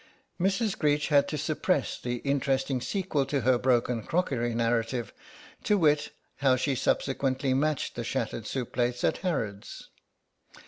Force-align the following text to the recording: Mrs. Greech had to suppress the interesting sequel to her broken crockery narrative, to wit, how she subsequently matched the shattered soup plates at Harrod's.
Mrs. 0.41 0.75
Greech 0.75 1.09
had 1.09 1.27
to 1.27 1.37
suppress 1.37 1.99
the 1.99 2.15
interesting 2.25 2.81
sequel 2.81 3.23
to 3.27 3.41
her 3.41 3.59
broken 3.59 4.01
crockery 4.01 4.55
narrative, 4.55 5.13
to 5.65 5.77
wit, 5.77 6.09
how 6.37 6.55
she 6.55 6.73
subsequently 6.73 7.53
matched 7.53 7.93
the 7.93 8.03
shattered 8.03 8.47
soup 8.47 8.73
plates 8.73 9.03
at 9.03 9.17
Harrod's. 9.17 9.89